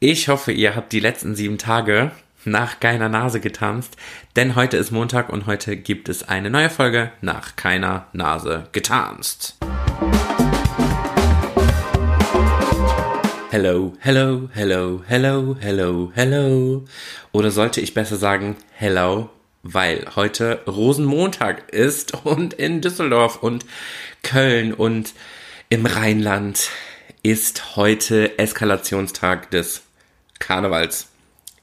Ich 0.00 0.28
hoffe, 0.28 0.52
ihr 0.52 0.76
habt 0.76 0.92
die 0.92 1.00
letzten 1.00 1.34
sieben 1.34 1.58
Tage 1.58 2.12
nach 2.44 2.78
keiner 2.78 3.08
Nase 3.08 3.40
getanzt, 3.40 3.96
denn 4.36 4.54
heute 4.54 4.76
ist 4.76 4.92
Montag 4.92 5.28
und 5.28 5.46
heute 5.46 5.76
gibt 5.76 6.08
es 6.08 6.28
eine 6.28 6.50
neue 6.50 6.70
Folge 6.70 7.10
nach 7.20 7.56
keiner 7.56 8.06
Nase 8.12 8.68
getanzt. 8.70 9.56
Hello, 13.50 13.96
hello, 13.98 14.48
hello, 14.52 15.02
hello, 15.04 15.56
hello, 15.58 16.12
hello. 16.14 16.84
Oder 17.32 17.50
sollte 17.50 17.80
ich 17.80 17.92
besser 17.92 18.18
sagen 18.18 18.54
hello, 18.74 19.30
weil 19.64 20.06
heute 20.14 20.60
Rosenmontag 20.68 21.72
ist 21.72 22.24
und 22.24 22.54
in 22.54 22.82
Düsseldorf 22.82 23.42
und 23.42 23.66
Köln 24.22 24.72
und 24.72 25.12
im 25.70 25.86
Rheinland 25.86 26.70
ist 27.24 27.74
heute 27.74 28.38
Eskalationstag 28.38 29.50
des 29.50 29.87
Karnevals. 30.38 31.08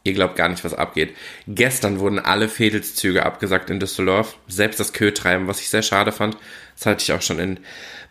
Ihr 0.03 0.13
glaubt 0.13 0.35
gar 0.35 0.49
nicht, 0.49 0.63
was 0.63 0.75
abgeht. 0.75 1.15
Gestern 1.47 1.99
wurden 1.99 2.19
alle 2.19 2.47
Fädelszüge 2.47 3.25
abgesagt 3.25 3.71
in 3.71 3.79
Düsseldorf. 3.79 4.37
Selbst 4.47 4.79
das 4.79 4.93
Kötreiben, 4.93 5.47
was 5.47 5.59
ich 5.59 5.69
sehr 5.69 5.81
schade 5.81 6.11
fand. 6.11 6.37
Das 6.77 6.85
hatte 6.85 7.03
ich 7.03 7.11
auch 7.11 7.23
schon 7.23 7.39
in 7.39 7.59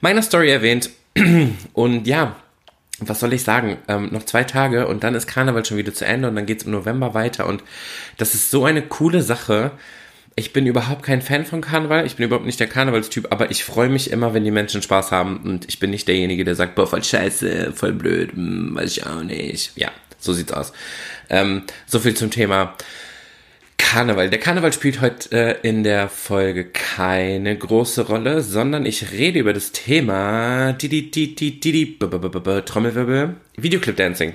meiner 0.01 0.23
Story 0.23 0.51
erwähnt. 0.51 0.91
Und 1.73 2.07
ja, 2.09 2.37
was 3.01 3.21
soll 3.21 3.33
ich 3.33 3.43
sagen? 3.43 3.79
Ähm, 3.89 4.09
noch 4.13 4.25
zwei 4.25 4.45
Tage 4.45 4.87
und 4.87 5.03
dann 5.03 5.15
ist 5.15 5.27
Karneval 5.27 5.65
schon 5.65 5.77
wieder 5.77 5.93
zu 5.93 6.05
Ende 6.07 6.29
und 6.29 6.37
dann 6.37 6.47
geht's 6.47 6.65
im 6.65 6.71
November 6.71 7.13
weiter. 7.13 7.47
Und 7.47 7.63
das 8.19 8.35
ist 8.35 8.51
so 8.51 8.65
eine 8.65 8.83
coole 8.83 9.23
Sache. 9.23 9.73
Ich 10.37 10.53
bin 10.53 10.67
überhaupt 10.67 11.03
kein 11.03 11.23
Fan 11.23 11.45
von 11.45 11.61
Karneval. 11.61 12.07
Ich 12.07 12.17
bin 12.17 12.27
überhaupt 12.27 12.47
nicht 12.47 12.61
der 12.61 12.67
Karnevalstyp, 12.67 13.29
aber 13.31 13.51
ich 13.51 13.65
freue 13.65 13.89
mich 13.89 14.11
immer, 14.11 14.35
wenn 14.35 14.45
die 14.45 14.51
Menschen 14.51 14.83
Spaß 14.83 15.13
haben. 15.13 15.39
Und 15.39 15.69
ich 15.69 15.79
bin 15.79 15.91
nicht 15.91 16.09
derjenige, 16.09 16.45
der 16.45 16.55
sagt, 16.55 16.75
boah, 16.75 16.87
voll 16.87 17.05
scheiße, 17.05 17.73
voll 17.73 17.93
blöd, 17.93 18.33
hm, 18.33 18.75
weiß 18.75 18.97
ich 18.97 19.07
auch 19.07 19.23
nicht. 19.23 19.73
Ja, 19.77 19.91
so 20.25 20.33
sieht's 20.33 20.53
aus. 20.53 20.73
Ähm, 21.31 21.63
so 21.87 22.01
viel 22.01 22.15
zum 22.15 22.31
Thema 22.31 22.75
Karneval. 23.77 24.31
Der 24.31 24.41
Karneval 24.41 24.73
spielt 24.73 25.01
heute 25.01 25.31
äh, 25.33 25.57
in 25.69 25.85
der 25.85 26.09
Folge 26.09 26.65
keine 26.65 27.57
große 27.57 28.07
Rolle, 28.07 28.41
sondern 28.41 28.87
ich 28.87 29.13
rede 29.13 29.39
über 29.39 29.53
das 29.53 29.71
Thema 29.73 30.73
Trommelwirbel 30.73 33.37
Videoclip 33.57 33.97
Dancing. 33.97 34.35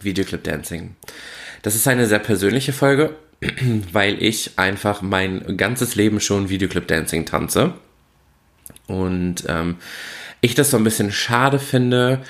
Videoclip 0.00 0.44
Dancing. 0.44 0.96
Das 1.62 1.74
ist 1.74 1.88
eine 1.88 2.06
sehr 2.06 2.18
persönliche 2.18 2.72
Folge, 2.72 3.16
weil 3.92 4.22
ich 4.22 4.52
einfach 4.56 5.02
mein 5.02 5.56
ganzes 5.56 5.96
Leben 5.96 6.20
schon 6.20 6.48
Videoclip 6.48 6.86
Dancing 6.86 7.26
tanze. 7.26 7.74
Und 8.86 9.44
ähm, 9.48 9.76
ich 10.40 10.54
das 10.54 10.70
so 10.70 10.76
ein 10.76 10.84
bisschen 10.84 11.12
schade 11.12 11.58
finde, 11.58 12.22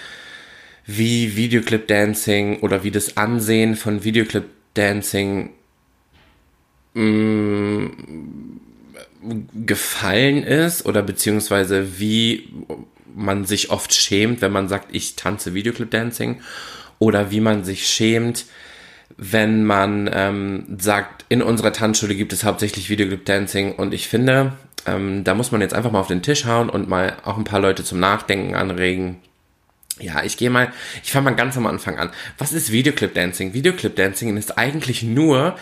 wie 0.87 1.37
Videoclip 1.37 1.89
Dancing 1.89 2.61
oder 2.61 2.84
wie 2.84 2.91
das 2.91 3.17
Ansehen 3.17 3.75
von 3.75 4.05
Videoclip 4.05 4.45
Dancing 4.75 5.51
mh, 6.95 7.03
mm, 7.03 8.61
gefallen 9.67 10.45
ist 10.45 10.87
oder 10.87 11.03
beziehungsweise 11.03 11.98
wie 11.98 12.48
man 13.15 13.45
sich 13.45 13.70
oft 13.70 13.95
schämt, 13.95 14.43
wenn 14.43 14.53
man 14.53 14.69
sagt, 14.69 14.95
ich 14.95 15.17
tanze 15.17 15.55
Videoclip 15.55 15.91
Dancing 15.91 16.41
oder 16.98 17.31
wie 17.31 17.41
man 17.41 17.65
sich 17.65 17.89
schämt, 17.89 18.45
wenn 19.17 19.65
man 19.65 20.11
ähm, 20.12 20.77
sagt, 20.78 21.25
in 21.28 21.43
unserer 21.43 21.73
Tanzschule 21.73 22.15
gibt 22.15 22.33
es 22.33 22.45
hauptsächlich 22.45 22.91
Videoclip 22.91 23.25
Dancing 23.25 23.73
und 23.75 23.95
ich 23.95 24.06
finde, 24.06 24.53
ähm, 24.87 25.25
da 25.25 25.34
muss 25.34 25.50
man 25.50 25.61
jetzt 25.61 25.75
einfach 25.75 25.91
mal 25.91 26.00
auf 26.00 26.09
den 26.09 26.23
Tisch 26.23 26.45
hauen 26.45 26.69
und 26.69 26.89
mal 26.89 27.17
auch 27.25 27.39
ein 27.39 27.45
paar 27.45 27.61
Leute 27.61 27.83
zum 27.83 27.98
Nachdenken 27.98 28.55
anregen, 28.55 29.17
ja, 30.00 30.22
ich 30.22 30.36
gehe 30.36 30.50
mal, 30.50 30.72
ich 31.02 31.12
fange 31.12 31.30
mal 31.30 31.36
ganz 31.36 31.56
am 31.56 31.66
Anfang 31.66 31.98
an. 31.98 32.11
Was 32.39 32.52
ist 32.52 32.72
Videoclip 32.72 33.14
Dancing? 33.14 33.55
Videoclip 33.55 33.97
Dancing 33.97 34.36
ist 34.36 34.58
eigentlich 34.58 35.03
nur 35.03 35.56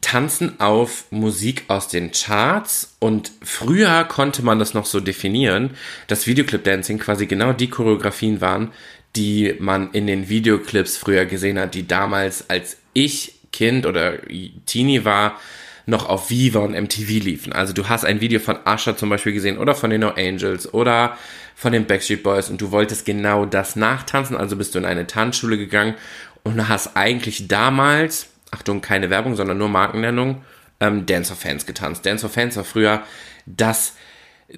Tanzen 0.00 0.60
auf 0.60 1.04
Musik 1.10 1.64
aus 1.68 1.88
den 1.88 2.12
Charts 2.12 2.96
und 2.98 3.32
früher 3.42 4.04
konnte 4.04 4.42
man 4.42 4.58
das 4.58 4.74
noch 4.74 4.86
so 4.86 5.00
definieren, 5.00 5.70
dass 6.06 6.26
Videoclip 6.26 6.64
Dancing 6.64 6.98
quasi 6.98 7.26
genau 7.26 7.52
die 7.52 7.70
Choreografien 7.70 8.40
waren, 8.40 8.72
die 9.16 9.54
man 9.58 9.92
in 9.92 10.06
den 10.06 10.28
Videoclips 10.28 10.96
früher 10.96 11.24
gesehen 11.24 11.58
hat, 11.58 11.74
die 11.74 11.86
damals 11.86 12.50
als 12.50 12.76
ich 12.92 13.34
Kind 13.52 13.86
oder 13.86 14.18
Teenie 14.66 15.04
war, 15.04 15.40
noch 15.88 16.08
auf 16.08 16.28
Viva 16.28 16.60
und 16.60 16.72
MTV 16.72 17.24
liefen. 17.24 17.52
Also 17.52 17.72
du 17.72 17.88
hast 17.88 18.04
ein 18.04 18.20
Video 18.20 18.40
von 18.40 18.58
Usher 18.66 18.96
zum 18.96 19.08
Beispiel 19.08 19.32
gesehen 19.32 19.56
oder 19.56 19.74
von 19.74 19.88
den 19.88 20.02
No 20.02 20.10
Angels 20.10 20.72
oder 20.72 21.16
von 21.54 21.72
den 21.72 21.86
Backstreet 21.86 22.22
Boys 22.22 22.50
und 22.50 22.60
du 22.60 22.70
wolltest 22.70 23.06
genau 23.06 23.46
das 23.46 23.74
nachtanzen, 23.74 24.36
also 24.36 24.56
bist 24.56 24.74
du 24.74 24.78
in 24.78 24.84
eine 24.84 25.06
Tanzschule 25.06 25.56
gegangen 25.56 25.94
und 26.44 26.68
hast 26.68 26.94
eigentlich 26.96 27.48
damals, 27.48 28.28
Achtung, 28.50 28.82
keine 28.82 29.08
Werbung, 29.08 29.34
sondern 29.34 29.56
nur 29.56 29.70
Markennennung, 29.70 30.42
ähm, 30.78 31.06
Dance 31.06 31.32
of 31.32 31.40
Fans 31.40 31.64
getanzt. 31.64 32.04
Dance 32.04 32.26
of 32.26 32.32
Fans 32.32 32.56
war 32.56 32.64
früher 32.64 33.02
das 33.46 33.94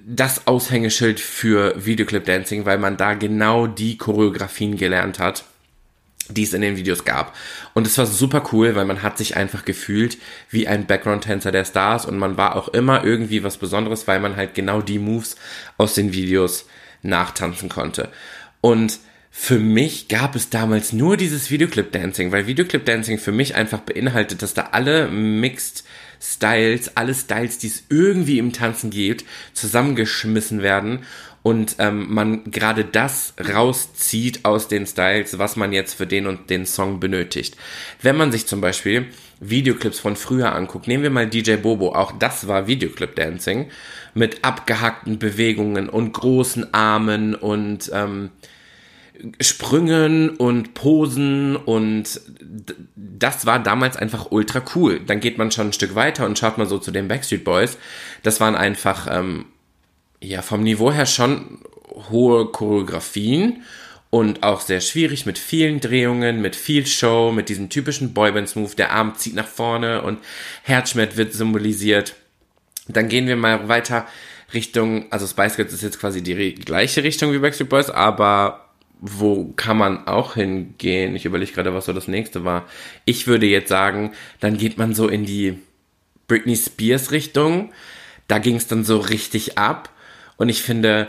das 0.05 0.47
Aushängeschild 0.47 1.19
für 1.19 1.75
Videoclip 1.85 2.25
Dancing, 2.25 2.65
weil 2.65 2.79
man 2.79 2.97
da 2.97 3.15
genau 3.15 3.67
die 3.67 3.99
Choreografien 3.99 4.77
gelernt 4.77 5.19
hat 5.19 5.45
die 6.35 6.43
es 6.43 6.53
in 6.53 6.63
den 6.63 6.77
Videos 6.77 7.05
gab. 7.05 7.37
Und 7.75 7.87
es 7.87 7.99
war 7.99 8.07
super 8.07 8.43
cool, 8.53 8.75
weil 8.75 8.85
man 8.85 9.03
hat 9.03 9.19
sich 9.19 9.37
einfach 9.37 9.65
gefühlt 9.65 10.19
wie 10.51 10.69
ein 10.69 10.87
Background-Tänzer 10.87 11.53
der 11.53 11.65
Stars 11.65 12.07
und 12.07 12.19
man 12.19 12.37
war 12.37 12.57
auch 12.57 12.69
immer 12.69 13.05
irgendwie 13.05 13.43
was 13.43 13.59
Besonderes, 13.59 14.07
weil 14.09 14.21
man 14.21 14.37
halt 14.37 14.55
genau 14.55 14.81
die 14.81 14.99
Moves 14.99 15.37
aus 15.77 15.95
den 15.95 16.13
Videos 16.13 16.67
nachtanzen 17.03 17.69
konnte. 17.69 18.09
Und 18.61 18.99
für 19.31 19.59
mich 19.59 20.09
gab 20.09 20.35
es 20.35 20.51
damals 20.51 20.93
nur 20.93 21.17
dieses 21.17 21.51
Videoclip 21.51 21.93
Dancing, 21.93 22.33
weil 22.33 22.47
Videoclip 22.47 22.85
Dancing 22.85 23.19
für 23.19 23.33
mich 23.33 23.55
einfach 23.55 23.81
beinhaltet, 23.81 24.43
dass 24.43 24.55
da 24.55 24.71
alle 24.73 25.09
Mixed 25.09 25.85
Styles, 26.21 26.97
alle 26.97 27.15
Styles, 27.15 27.59
die 27.59 27.69
es 27.69 27.85
irgendwie 27.89 28.39
im 28.39 28.53
Tanzen 28.53 28.91
gibt, 28.91 29.25
zusammengeschmissen 29.55 30.63
werden 30.63 31.01
und 31.43 31.77
ähm, 31.79 32.13
man 32.13 32.45
gerade 32.51 32.85
das 32.85 33.33
rauszieht 33.41 34.45
aus 34.45 34.69
den 34.69 34.87
Styles, 34.87 35.39
was 35.39 35.57
man 35.57 35.73
jetzt 35.73 35.95
für 35.95 36.07
den 36.07 36.27
und 36.27 36.51
den 36.51 36.67
Song 36.67 37.01
benötigt. 37.01 37.57
Wenn 38.03 38.17
man 38.17 38.31
sich 38.31 38.47
zum 38.47 38.61
Beispiel 38.61 39.07
Videoclips 39.41 39.99
von 39.99 40.17
früher 40.17 40.55
anguckt, 40.55 40.87
nehmen 40.87 41.03
wir 41.03 41.11
mal 41.11 41.29
DJ 41.29 41.57
Bobo, 41.57 41.95
auch 41.95 42.13
das 42.13 42.47
war 42.47 42.67
Videoclip 42.67 43.17
Dancing 43.17 43.71
mit 44.13 44.45
abgehackten 44.45 45.19
Bewegungen 45.19 45.89
und 45.89 46.13
großen 46.13 46.75
Armen 46.75 47.35
und 47.35 47.91
ähm, 47.95 48.31
Sprüngen 49.41 50.31
und 50.31 50.75
Posen 50.75 51.57
und 51.57 52.21
das 52.97 53.47
war 53.47 53.59
damals 53.63 53.97
einfach 53.97 54.31
ultra 54.31 54.63
cool. 54.75 55.01
Dann 55.01 55.21
geht 55.21 55.39
man 55.39 55.51
schon 55.51 55.69
ein 55.69 55.73
Stück 55.73 55.95
weiter 55.95 56.27
und 56.27 56.39
schaut 56.39 56.59
mal 56.59 56.67
so 56.67 56.79
zu 56.79 56.91
den 56.91 57.09
Backstreet 57.09 57.45
Boys. 57.45 57.79
Das 58.23 58.41
waren 58.41 58.55
einfach 58.55 59.07
ähm, 59.11 59.47
ja 60.21 60.43
vom 60.43 60.63
Niveau 60.63 60.93
her 60.93 61.07
schon 61.07 61.59
hohe 62.11 62.47
Choreografien 62.47 63.63
und 64.11 64.43
auch 64.43 64.61
sehr 64.61 64.81
schwierig 64.81 65.27
mit 65.27 65.39
vielen 65.39 65.81
Drehungen, 65.81 66.41
mit 66.41 66.57
viel 66.57 66.87
Show, 66.87 67.33
mit 67.33 67.49
diesem 67.49 67.69
typischen 67.69 68.13
Boybands-Move. 68.13 68.75
Der 68.75 68.93
Arm 68.93 69.15
zieht 69.17 69.35
nach 69.35 69.47
vorne 69.47 70.03
und 70.03 70.19
Herzschmerz 70.63 71.17
wird 71.17 71.33
symbolisiert. 71.33 72.15
Dann 72.89 73.09
gehen 73.09 73.29
wir 73.29 73.37
mal 73.37 73.69
weiter 73.69 74.07
Richtung, 74.53 75.13
also 75.13 75.27
Spice 75.27 75.57
Girls 75.57 75.73
ist 75.73 75.83
jetzt 75.83 76.01
quasi 76.01 76.23
die 76.23 76.55
gleiche 76.55 77.05
Richtung 77.05 77.33
wie 77.33 77.39
Backstreet 77.39 77.69
Boys, 77.69 77.91
aber 77.91 78.70
wo 79.01 79.53
kann 79.57 79.79
man 79.79 80.07
auch 80.07 80.35
hingehen? 80.35 81.17
Ich 81.17 81.25
überlege 81.25 81.53
gerade, 81.53 81.75
was 81.75 81.87
so 81.87 81.93
das 81.93 82.09
nächste 82.09 82.45
war. 82.45 82.67
Ich 83.05 83.27
würde 83.27 83.47
jetzt 83.47 83.69
sagen, 83.69 84.13
dann 84.41 84.59
geht 84.59 84.77
man 84.77 84.95
so 84.95 85.09
in 85.09 85.25
die 85.25 85.59
Britney 86.29 86.57
Spears 86.57 87.11
Richtung. 87.11 87.73
Da 88.29 88.39
ging 88.39 88.57
es 88.57 88.67
dann 88.67 88.85
so 88.85 88.99
richtig 88.99 89.59
ab. 89.59 89.91
Und 90.37 90.49
ich 90.51 90.63
finde, 90.63 91.09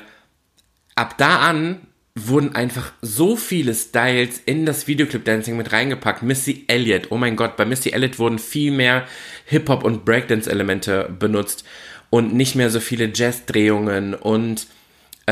ab 0.95 1.17
da 1.17 1.39
an 1.39 1.81
wurden 2.15 2.55
einfach 2.55 2.91
so 3.01 3.35
viele 3.35 3.73
Styles 3.73 4.41
in 4.45 4.65
das 4.65 4.87
Videoclip 4.87 5.23
Dancing 5.23 5.57
mit 5.57 5.71
reingepackt. 5.71 6.23
Missy 6.23 6.65
Elliott, 6.67 7.07
oh 7.09 7.17
mein 7.17 7.35
Gott, 7.35 7.55
bei 7.55 7.65
Missy 7.65 7.91
Elliott 7.91 8.19
wurden 8.19 8.39
viel 8.39 8.71
mehr 8.71 9.05
Hip-Hop 9.45 9.83
und 9.83 10.03
Breakdance 10.03 10.49
Elemente 10.49 11.09
benutzt 11.17 11.63
und 12.09 12.33
nicht 12.33 12.55
mehr 12.55 12.69
so 12.69 12.79
viele 12.79 13.11
Jazz-Drehungen 13.13 14.13
und 14.13 14.67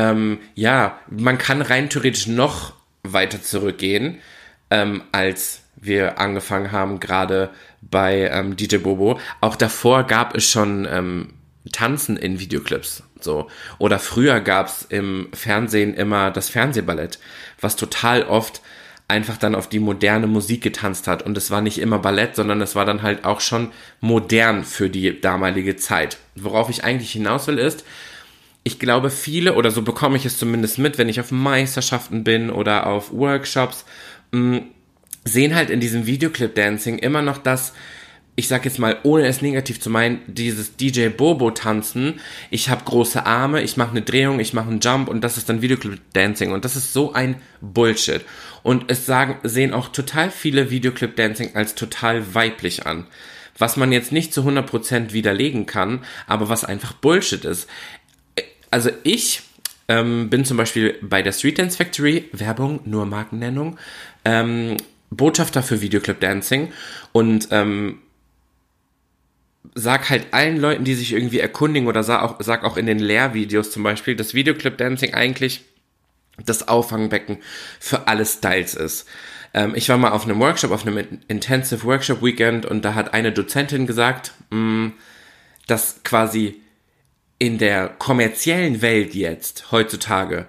ähm, 0.00 0.38
ja, 0.54 0.98
man 1.10 1.36
kann 1.36 1.60
rein 1.60 1.90
theoretisch 1.90 2.26
noch 2.26 2.72
weiter 3.02 3.42
zurückgehen, 3.42 4.18
ähm, 4.70 5.02
als 5.12 5.62
wir 5.76 6.18
angefangen 6.18 6.72
haben, 6.72 7.00
gerade 7.00 7.50
bei 7.82 8.30
ähm, 8.32 8.56
DJ 8.56 8.78
Bobo. 8.78 9.20
Auch 9.42 9.56
davor 9.56 10.04
gab 10.04 10.34
es 10.34 10.48
schon 10.48 10.88
ähm, 10.90 11.34
Tanzen 11.70 12.16
in 12.16 12.40
Videoclips. 12.40 13.02
So. 13.20 13.48
Oder 13.78 13.98
früher 13.98 14.40
gab's 14.40 14.86
im 14.88 15.28
Fernsehen 15.34 15.92
immer 15.92 16.30
das 16.30 16.48
Fernsehballett, 16.48 17.18
was 17.60 17.76
total 17.76 18.22
oft 18.22 18.62
einfach 19.06 19.36
dann 19.36 19.54
auf 19.54 19.68
die 19.68 19.80
moderne 19.80 20.28
Musik 20.28 20.62
getanzt 20.62 21.08
hat. 21.08 21.22
Und 21.22 21.36
es 21.36 21.50
war 21.50 21.60
nicht 21.60 21.78
immer 21.78 21.98
Ballett, 21.98 22.36
sondern 22.36 22.62
es 22.62 22.74
war 22.74 22.86
dann 22.86 23.02
halt 23.02 23.24
auch 23.24 23.40
schon 23.40 23.72
modern 24.00 24.64
für 24.64 24.88
die 24.88 25.20
damalige 25.20 25.76
Zeit. 25.76 26.16
Worauf 26.36 26.70
ich 26.70 26.84
eigentlich 26.84 27.12
hinaus 27.12 27.46
will 27.48 27.58
ist, 27.58 27.84
ich 28.62 28.78
glaube 28.78 29.10
viele, 29.10 29.54
oder 29.54 29.70
so 29.70 29.82
bekomme 29.82 30.16
ich 30.16 30.26
es 30.26 30.38
zumindest 30.38 30.78
mit, 30.78 30.98
wenn 30.98 31.08
ich 31.08 31.20
auf 31.20 31.30
Meisterschaften 31.30 32.24
bin 32.24 32.50
oder 32.50 32.86
auf 32.86 33.12
Workshops, 33.12 33.84
mh, 34.32 34.58
mm, 34.58 34.62
sehen 35.24 35.54
halt 35.54 35.70
in 35.70 35.80
diesem 35.80 36.06
Videoclip-Dancing 36.06 36.98
immer 36.98 37.22
noch 37.22 37.38
das, 37.38 37.74
ich 38.36 38.48
sag 38.48 38.64
jetzt 38.64 38.78
mal, 38.78 38.96
ohne 39.02 39.26
es 39.26 39.42
negativ 39.42 39.80
zu 39.80 39.90
meinen, 39.90 40.20
dieses 40.26 40.76
DJ 40.76 41.08
Bobo 41.08 41.50
tanzen. 41.50 42.20
Ich 42.50 42.70
habe 42.70 42.84
große 42.84 43.26
Arme, 43.26 43.60
ich 43.60 43.76
mache 43.76 43.90
eine 43.90 44.02
Drehung, 44.02 44.40
ich 44.40 44.54
mache 44.54 44.70
einen 44.70 44.80
Jump 44.80 45.08
und 45.08 45.22
das 45.22 45.36
ist 45.36 45.48
dann 45.48 45.60
Videoclip 45.60 46.00
Dancing 46.14 46.52
und 46.52 46.64
das 46.64 46.76
ist 46.76 46.92
so 46.94 47.12
ein 47.12 47.36
Bullshit. 47.60 48.22
Und 48.62 48.90
es 48.90 49.04
sagen 49.04 49.36
sehen 49.42 49.74
auch 49.74 49.88
total 49.88 50.30
viele 50.30 50.70
Videoclip 50.70 51.16
Dancing 51.16 51.54
als 51.54 51.74
total 51.74 52.34
weiblich 52.34 52.86
an. 52.86 53.06
Was 53.58 53.76
man 53.76 53.92
jetzt 53.92 54.10
nicht 54.10 54.32
zu 54.32 54.42
100% 54.42 55.12
widerlegen 55.12 55.66
kann, 55.66 56.02
aber 56.26 56.48
was 56.48 56.64
einfach 56.64 56.94
Bullshit 56.94 57.44
ist. 57.44 57.68
Also 58.70 58.90
ich 59.02 59.42
ähm, 59.88 60.30
bin 60.30 60.44
zum 60.44 60.56
Beispiel 60.56 60.96
bei 61.02 61.22
der 61.22 61.32
Street 61.32 61.58
Dance 61.58 61.76
Factory, 61.76 62.28
Werbung, 62.32 62.80
nur 62.84 63.06
Markennennung, 63.06 63.76
ähm, 64.24 64.76
Botschafter 65.10 65.62
für 65.62 65.80
Videoclip 65.80 66.20
Dancing 66.20 66.72
und 67.12 67.48
ähm, 67.50 67.98
sag 69.74 70.08
halt 70.08 70.32
allen 70.32 70.58
Leuten, 70.58 70.84
die 70.84 70.94
sich 70.94 71.12
irgendwie 71.12 71.40
erkundigen 71.40 71.88
oder 71.88 72.04
sag 72.04 72.22
auch, 72.22 72.36
sag 72.40 72.64
auch 72.64 72.76
in 72.76 72.86
den 72.86 72.98
Lehrvideos 72.98 73.70
zum 73.72 73.82
Beispiel, 73.82 74.14
dass 74.14 74.34
Videoclip 74.34 74.78
Dancing 74.78 75.14
eigentlich 75.14 75.62
das 76.46 76.68
Auffangbecken 76.68 77.38
für 77.78 78.06
alle 78.06 78.24
Styles 78.24 78.74
ist. 78.74 79.06
Ähm, 79.52 79.72
ich 79.74 79.88
war 79.88 79.98
mal 79.98 80.12
auf 80.12 80.24
einem 80.24 80.38
Workshop, 80.38 80.70
auf 80.70 80.86
einem 80.86 81.04
Intensive 81.28 81.84
Workshop 81.84 82.22
Weekend 82.22 82.64
und 82.64 82.84
da 82.84 82.94
hat 82.94 83.12
eine 83.12 83.32
Dozentin 83.32 83.86
gesagt, 83.86 84.32
mh, 84.50 84.58
mm, 84.58 84.92
dass 85.66 86.02
quasi 86.04 86.60
in 87.40 87.56
der 87.58 87.88
kommerziellen 87.88 88.82
Welt 88.82 89.14
jetzt, 89.14 89.72
heutzutage, 89.72 90.46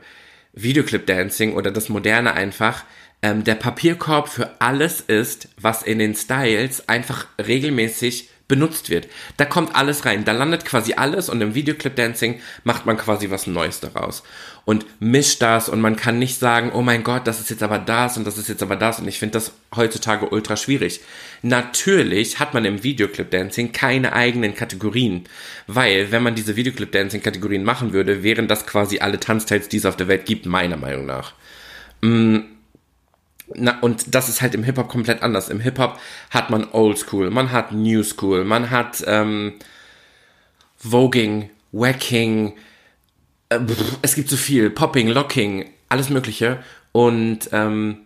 Videoclip 0.53 1.07
Dancing 1.07 1.53
oder 1.53 1.71
das 1.71 1.87
Moderne 1.87 2.33
einfach, 2.33 2.83
ähm, 3.21 3.45
der 3.45 3.55
Papierkorb 3.55 4.27
für 4.27 4.59
alles 4.59 4.99
ist, 4.99 5.47
was 5.57 5.83
in 5.83 5.99
den 5.99 6.15
Styles 6.15 6.89
einfach 6.89 7.27
regelmäßig 7.39 8.29
benutzt 8.51 8.89
wird. 8.89 9.07
Da 9.37 9.45
kommt 9.45 9.77
alles 9.77 10.05
rein, 10.05 10.25
da 10.25 10.33
landet 10.33 10.65
quasi 10.65 10.95
alles 10.95 11.29
und 11.29 11.39
im 11.39 11.55
Videoclip 11.55 11.95
Dancing 11.95 12.41
macht 12.65 12.85
man 12.85 12.97
quasi 12.97 13.31
was 13.31 13.47
Neues 13.47 13.79
daraus 13.79 14.23
und 14.65 14.85
mischt 14.99 15.41
das 15.41 15.69
und 15.69 15.79
man 15.79 15.95
kann 15.95 16.19
nicht 16.19 16.37
sagen, 16.37 16.73
oh 16.73 16.81
mein 16.81 17.05
Gott, 17.05 17.25
das 17.27 17.39
ist 17.39 17.49
jetzt 17.49 17.63
aber 17.63 17.79
das 17.79 18.17
und 18.17 18.27
das 18.27 18.37
ist 18.37 18.49
jetzt 18.49 18.61
aber 18.61 18.75
das 18.75 18.99
und 18.99 19.07
ich 19.07 19.19
finde 19.19 19.35
das 19.35 19.53
heutzutage 19.73 20.27
ultra 20.27 20.57
schwierig. 20.57 20.99
Natürlich 21.41 22.39
hat 22.39 22.53
man 22.53 22.65
im 22.65 22.83
Videoclip 22.83 23.31
Dancing 23.31 23.71
keine 23.71 24.11
eigenen 24.11 24.53
Kategorien, 24.53 25.23
weil 25.67 26.11
wenn 26.11 26.21
man 26.21 26.35
diese 26.35 26.57
Videoclip 26.57 26.91
Dancing 26.91 27.23
Kategorien 27.23 27.63
machen 27.63 27.93
würde, 27.93 28.21
wären 28.21 28.49
das 28.49 28.67
quasi 28.67 28.99
alle 28.99 29.21
Tanzteils, 29.21 29.69
die 29.69 29.77
es 29.77 29.85
auf 29.85 29.95
der 29.95 30.09
Welt 30.09 30.25
gibt, 30.25 30.45
meiner 30.45 30.75
Meinung 30.75 31.05
nach. 31.05 31.33
Mm 32.01 32.39
na, 33.55 33.79
und 33.79 34.13
das 34.13 34.29
ist 34.29 34.41
halt 34.41 34.55
im 34.55 34.63
Hip-Hop 34.63 34.89
komplett 34.89 35.23
anders. 35.23 35.49
Im 35.49 35.59
Hip-Hop 35.59 35.99
hat 36.29 36.49
man 36.49 36.67
Old 36.71 36.97
School, 36.97 37.29
man 37.29 37.51
hat 37.51 37.71
New 37.71 38.03
School, 38.03 38.43
man 38.43 38.69
hat 38.69 39.03
ähm, 39.07 39.53
Voging, 40.77 41.49
Wacking, 41.71 42.53
äh, 43.49 43.59
es 44.01 44.15
gibt 44.15 44.29
so 44.29 44.37
viel, 44.37 44.69
Popping, 44.69 45.07
Locking, 45.07 45.65
alles 45.89 46.09
Mögliche. 46.09 46.59
Und 46.91 47.49
ähm, 47.51 47.97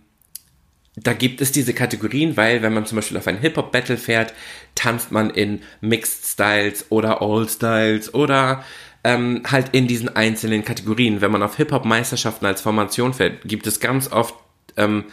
da 0.95 1.13
gibt 1.13 1.41
es 1.41 1.51
diese 1.51 1.73
Kategorien, 1.73 2.37
weil 2.37 2.61
wenn 2.61 2.73
man 2.73 2.85
zum 2.85 2.97
Beispiel 2.97 3.17
auf 3.17 3.27
ein 3.27 3.39
Hip-Hop-Battle 3.39 3.97
fährt, 3.97 4.33
tanzt 4.75 5.11
man 5.11 5.29
in 5.29 5.61
Mixed 5.81 6.25
Styles 6.25 6.85
oder 6.89 7.21
Old 7.21 7.49
Styles 7.49 8.13
oder 8.13 8.63
ähm, 9.03 9.43
halt 9.49 9.69
in 9.73 9.87
diesen 9.87 10.15
einzelnen 10.15 10.63
Kategorien. 10.63 11.21
Wenn 11.21 11.31
man 11.31 11.43
auf 11.43 11.57
Hip-Hop-Meisterschaften 11.57 12.45
als 12.45 12.61
Formation 12.61 13.13
fährt, 13.13 13.41
gibt 13.43 13.67
es 13.67 13.79
ganz 13.79 14.11
oft 14.11 14.35
ähm, 14.77 15.05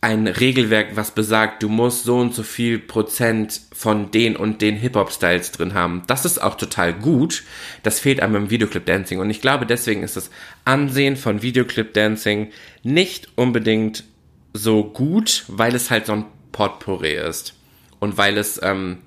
ein 0.00 0.26
Regelwerk, 0.26 0.94
was 0.94 1.10
besagt, 1.10 1.62
du 1.62 1.68
musst 1.68 2.04
so 2.04 2.18
und 2.18 2.34
so 2.34 2.42
viel 2.42 2.78
Prozent 2.78 3.60
von 3.72 4.10
den 4.10 4.36
und 4.36 4.60
den 4.60 4.76
Hip-Hop-Styles 4.76 5.52
drin 5.52 5.74
haben. 5.74 6.02
Das 6.06 6.24
ist 6.24 6.40
auch 6.40 6.56
total 6.56 6.92
gut. 6.92 7.44
Das 7.82 7.98
fehlt 7.98 8.20
einem 8.20 8.36
im 8.36 8.50
Videoclip-Dancing. 8.50 9.18
Und 9.18 9.30
ich 9.30 9.40
glaube, 9.40 9.66
deswegen 9.66 10.02
ist 10.02 10.16
das 10.16 10.30
Ansehen 10.64 11.16
von 11.16 11.42
Videoclip-Dancing 11.42 12.52
nicht 12.82 13.28
unbedingt 13.36 14.04
so 14.52 14.84
gut, 14.84 15.44
weil 15.48 15.74
es 15.74 15.90
halt 15.90 16.06
so 16.06 16.12
ein 16.12 16.26
Potpourri 16.52 17.14
ist. 17.14 17.54
Und 17.98 18.18
weil 18.18 18.36
es 18.36 18.60
ähm, 18.62 18.98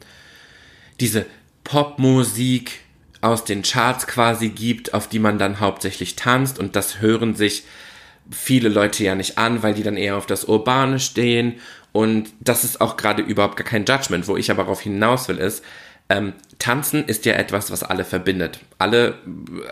diese 0.99 1.25
Popmusik 1.63 2.79
aus 3.21 3.45
den 3.45 3.61
Charts 3.61 4.07
quasi 4.07 4.49
gibt, 4.49 4.93
auf 4.93 5.07
die 5.07 5.19
man 5.19 5.37
dann 5.37 5.59
hauptsächlich 5.59 6.15
tanzt. 6.15 6.57
Und 6.57 6.75
das 6.75 6.99
hören 6.99 7.35
sich 7.35 7.63
viele 8.31 8.69
Leute 8.69 9.03
ja 9.03 9.15
nicht 9.15 9.37
an, 9.37 9.63
weil 9.63 9.73
die 9.73 9.83
dann 9.83 9.97
eher 9.97 10.17
auf 10.17 10.25
das 10.25 10.45
Urbane 10.45 10.99
stehen. 10.99 11.55
Und 11.91 12.29
das 12.39 12.63
ist 12.63 12.81
auch 12.81 12.97
gerade 12.97 13.21
überhaupt 13.21 13.57
gar 13.57 13.65
kein 13.65 13.85
Judgment. 13.85 14.27
Wo 14.27 14.37
ich 14.37 14.51
aber 14.51 14.63
darauf 14.63 14.81
hinaus 14.81 15.27
will, 15.27 15.37
ist, 15.37 15.63
ähm, 16.09 16.33
Tanzen 16.57 17.05
ist 17.05 17.25
ja 17.25 17.33
etwas, 17.33 17.71
was 17.71 17.83
alle 17.83 18.03
verbindet. 18.03 18.59
Alle 18.79 19.15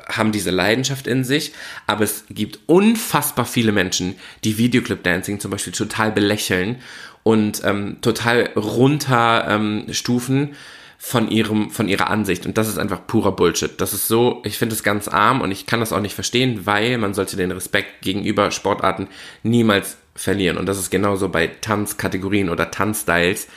haben 0.08 0.32
diese 0.32 0.52
Leidenschaft 0.52 1.08
in 1.08 1.24
sich, 1.24 1.52
aber 1.88 2.04
es 2.04 2.26
gibt 2.30 2.60
unfassbar 2.68 3.46
viele 3.46 3.72
Menschen, 3.72 4.16
die 4.44 4.58
Videoclip 4.58 5.04
Dancing 5.04 5.40
zum 5.40 5.52
Beispiel 5.52 5.74
total 5.74 6.12
belächeln 6.12 6.78
und 7.24 7.62
ähm, 7.66 7.98
total 8.02 8.52
runterstufen. 8.56 10.40
Ähm, 10.40 10.56
von 10.98 11.30
ihrem, 11.30 11.70
von 11.70 11.88
ihrer 11.88 12.10
Ansicht. 12.10 12.46
Und 12.46 12.58
das 12.58 12.68
ist 12.68 12.80
einfach 12.80 13.06
purer 13.06 13.32
Bullshit. 13.32 13.80
Das 13.80 13.94
ist 13.94 14.08
so, 14.08 14.42
ich 14.44 14.58
finde 14.58 14.76
es 14.76 14.84
ganz 14.84 15.08
arm 15.08 15.42
und 15.42 15.52
ich 15.52 15.66
kann 15.66 15.80
das 15.80 15.94
auch 15.94 16.02
nicht 16.02 16.16
verstehen, 16.16 16.66
weil 16.66 16.98
man 16.98 17.14
sollte 17.14 17.38
den 17.38 17.52
Respekt 17.52 18.02
gegenüber 18.02 18.52
Sportarten 18.52 19.08
niemals 19.44 19.98
verlieren. 20.16 20.58
Und 20.58 20.66
das 20.66 20.80
ist 20.80 20.90
genauso 20.90 21.30
bei 21.30 21.48
Tanzkategorien 21.48 22.50
oder 22.50 22.72
Tanzstyles. 22.72 23.48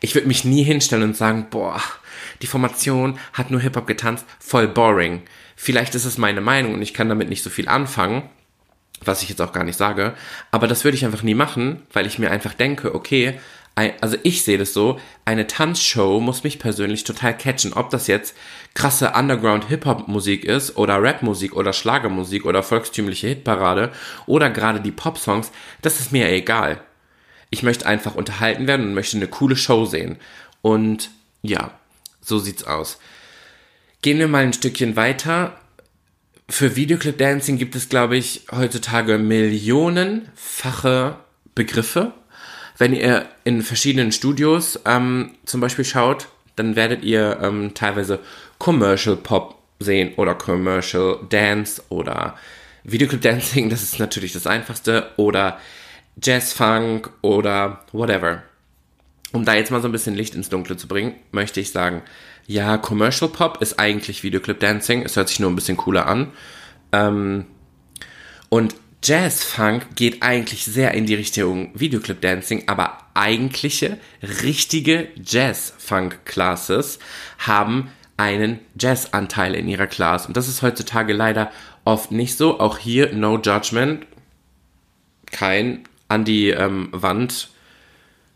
Ich 0.00 0.14
würde 0.14 0.28
mich 0.28 0.44
nie 0.44 0.62
hinstellen 0.62 1.04
und 1.04 1.16
sagen, 1.16 1.46
boah, 1.50 1.80
die 2.42 2.46
Formation 2.46 3.18
hat 3.32 3.50
nur 3.50 3.60
Hip-Hop 3.60 3.86
getanzt, 3.86 4.26
voll 4.38 4.68
boring. 4.68 5.22
Vielleicht 5.56 5.94
ist 5.94 6.04
es 6.04 6.18
meine 6.18 6.40
Meinung 6.40 6.74
und 6.74 6.82
ich 6.82 6.94
kann 6.94 7.08
damit 7.08 7.28
nicht 7.28 7.42
so 7.42 7.48
viel 7.48 7.68
anfangen, 7.68 8.22
was 9.02 9.22
ich 9.22 9.28
jetzt 9.28 9.40
auch 9.40 9.52
gar 9.52 9.64
nicht 9.64 9.78
sage, 9.78 10.14
aber 10.50 10.66
das 10.66 10.84
würde 10.84 10.96
ich 10.96 11.04
einfach 11.04 11.22
nie 11.22 11.34
machen, 11.34 11.82
weil 11.92 12.06
ich 12.06 12.18
mir 12.18 12.30
einfach 12.30 12.54
denke, 12.54 12.94
okay, 12.94 13.38
also 13.74 14.16
ich 14.22 14.44
sehe 14.44 14.58
das 14.58 14.72
so, 14.72 15.00
eine 15.24 15.48
Tanzshow 15.48 16.20
muss 16.20 16.44
mich 16.44 16.60
persönlich 16.60 17.02
total 17.02 17.36
catchen. 17.36 17.72
Ob 17.72 17.90
das 17.90 18.06
jetzt 18.06 18.36
krasse 18.74 19.12
Underground-Hip-Hop-Musik 19.14 20.44
ist 20.44 20.76
oder 20.76 21.02
Rap-Musik 21.02 21.56
oder 21.56 21.72
Schlagermusik 21.72 22.44
oder 22.44 22.62
volkstümliche 22.62 23.26
Hitparade 23.28 23.92
oder 24.26 24.50
gerade 24.50 24.80
die 24.80 24.92
Pop-Songs, 24.92 25.50
das 25.82 25.98
ist 25.98 26.12
mir 26.12 26.30
egal. 26.30 26.80
Ich 27.50 27.62
möchte 27.64 27.86
einfach 27.86 28.14
unterhalten 28.14 28.66
werden 28.66 28.86
und 28.86 28.94
möchte 28.94 29.16
eine 29.16 29.28
coole 29.28 29.56
Show 29.56 29.84
sehen. 29.86 30.18
Und 30.62 31.10
ja, 31.42 31.72
so 32.20 32.38
sieht's 32.38 32.64
aus. 32.64 32.98
Gehen 34.02 34.18
wir 34.18 34.28
mal 34.28 34.44
ein 34.44 34.52
Stückchen 34.52 34.96
weiter. 34.96 35.58
Für 36.48 36.76
Videoclip 36.76 37.18
Dancing 37.18 37.58
gibt 37.58 37.74
es, 37.74 37.88
glaube 37.88 38.16
ich, 38.16 38.42
heutzutage 38.52 39.18
millionenfache 39.18 41.16
Begriffe 41.54 42.12
wenn 42.78 42.94
ihr 42.94 43.26
in 43.44 43.62
verschiedenen 43.62 44.12
Studios 44.12 44.80
ähm, 44.84 45.32
zum 45.44 45.60
Beispiel 45.60 45.84
schaut, 45.84 46.28
dann 46.56 46.76
werdet 46.76 47.02
ihr 47.02 47.38
ähm, 47.42 47.72
teilweise 47.74 48.20
Commercial 48.58 49.16
Pop 49.16 49.58
sehen 49.78 50.14
oder 50.16 50.34
Commercial 50.34 51.18
Dance 51.28 51.82
oder 51.88 52.36
Videoclip 52.84 53.22
Dancing, 53.22 53.70
das 53.70 53.82
ist 53.82 53.98
natürlich 53.98 54.32
das 54.32 54.46
einfachste, 54.46 55.10
oder 55.16 55.58
Jazz 56.22 56.52
Funk 56.52 57.10
oder 57.22 57.80
whatever. 57.92 58.42
Um 59.32 59.44
da 59.44 59.54
jetzt 59.54 59.70
mal 59.70 59.80
so 59.80 59.88
ein 59.88 59.92
bisschen 59.92 60.14
Licht 60.14 60.34
ins 60.34 60.48
Dunkle 60.48 60.76
zu 60.76 60.86
bringen, 60.86 61.14
möchte 61.32 61.60
ich 61.60 61.72
sagen, 61.72 62.02
ja, 62.46 62.76
Commercial 62.76 63.30
Pop 63.30 63.60
ist 63.62 63.78
eigentlich 63.78 64.22
Videoclip 64.22 64.60
Dancing, 64.60 65.02
es 65.02 65.16
hört 65.16 65.28
sich 65.28 65.40
nur 65.40 65.50
ein 65.50 65.56
bisschen 65.56 65.76
cooler 65.76 66.06
an. 66.06 66.30
Ähm, 66.92 67.46
und 68.48 68.74
Jazz-Funk 69.04 69.96
geht 69.96 70.22
eigentlich 70.22 70.64
sehr 70.64 70.94
in 70.94 71.04
die 71.04 71.14
Richtung 71.14 71.70
Videoclip-Dancing, 71.74 72.64
aber 72.68 72.98
eigentliche, 73.12 73.98
richtige 74.22 75.08
Jazz-Funk-Classes 75.22 76.98
haben 77.38 77.90
einen 78.16 78.60
Jazz-Anteil 78.78 79.54
in 79.54 79.68
ihrer 79.68 79.88
Class. 79.88 80.26
Und 80.26 80.38
das 80.38 80.48
ist 80.48 80.62
heutzutage 80.62 81.12
leider 81.12 81.52
oft 81.84 82.12
nicht 82.12 82.38
so. 82.38 82.60
Auch 82.60 82.78
hier 82.78 83.12
no 83.12 83.38
judgment. 83.38 84.06
Kein 85.30 85.84
an 86.08 86.24
die 86.24 86.48
ähm, 86.48 86.88
Wand 86.92 87.50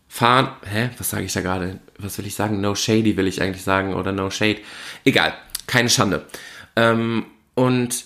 fahren. 0.07 0.49
Hä? 0.71 0.91
Was 0.99 1.09
sage 1.09 1.23
ich 1.23 1.33
da 1.33 1.41
gerade? 1.41 1.79
Was 1.97 2.17
will 2.19 2.27
ich 2.27 2.35
sagen? 2.35 2.61
No 2.61 2.75
shady 2.75 3.17
will 3.17 3.27
ich 3.27 3.41
eigentlich 3.41 3.63
sagen. 3.63 3.95
Oder 3.95 4.11
no 4.11 4.29
shade. 4.29 4.59
Egal. 5.03 5.33
Keine 5.65 5.89
Schande. 5.89 6.27
Ähm, 6.75 7.25
und 7.55 8.05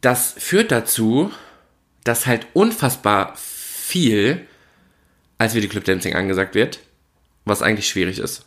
das 0.00 0.34
führt 0.36 0.72
dazu, 0.72 1.32
dass 2.04 2.26
halt 2.26 2.46
unfassbar 2.52 3.34
viel 3.36 4.46
als 5.38 5.54
Videoclip 5.54 5.84
Dancing 5.84 6.14
angesagt 6.14 6.54
wird, 6.54 6.80
was 7.44 7.62
eigentlich 7.62 7.88
schwierig 7.88 8.18
ist. 8.18 8.46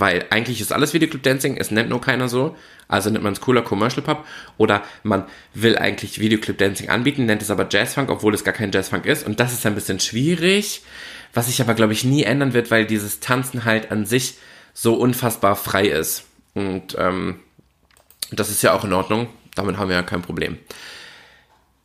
weil 0.00 0.26
eigentlich 0.30 0.60
ist 0.60 0.72
alles 0.72 0.94
Videoclip 0.94 1.22
Dancing, 1.22 1.56
es 1.56 1.70
nennt 1.70 1.88
nur 1.88 2.00
keiner 2.00 2.28
so, 2.28 2.56
also 2.88 3.10
nennt 3.10 3.24
man 3.24 3.32
es 3.32 3.40
cooler 3.40 3.62
Commercial 3.62 4.02
Pop 4.02 4.24
oder 4.58 4.82
man 5.02 5.24
will 5.54 5.76
eigentlich 5.76 6.18
Videoclip 6.20 6.58
Dancing 6.58 6.88
anbieten, 6.88 7.26
nennt 7.26 7.42
es 7.42 7.50
aber 7.50 7.66
Jazzfunk, 7.68 8.10
obwohl 8.10 8.34
es 8.34 8.44
gar 8.44 8.54
kein 8.54 8.72
Jazzfunk 8.72 9.06
ist. 9.06 9.26
Und 9.26 9.40
das 9.40 9.52
ist 9.52 9.66
ein 9.66 9.74
bisschen 9.74 10.00
schwierig, 10.00 10.82
was 11.34 11.46
sich 11.46 11.60
aber 11.60 11.74
glaube 11.74 11.92
ich 11.92 12.04
nie 12.04 12.24
ändern 12.24 12.52
wird, 12.52 12.70
weil 12.70 12.86
dieses 12.86 13.20
Tanzen 13.20 13.64
halt 13.64 13.90
an 13.90 14.06
sich 14.06 14.38
so 14.74 14.94
unfassbar 14.94 15.56
frei 15.56 15.86
ist. 15.86 16.24
Und 16.54 16.96
ähm, 16.98 17.40
das 18.30 18.50
ist 18.50 18.62
ja 18.62 18.72
auch 18.72 18.84
in 18.84 18.92
Ordnung, 18.92 19.28
damit 19.56 19.76
haben 19.78 19.88
wir 19.88 19.96
ja 19.96 20.02
kein 20.02 20.22
Problem. 20.22 20.58